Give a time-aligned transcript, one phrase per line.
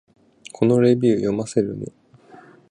[0.51, 1.91] このレビュー、読ませるね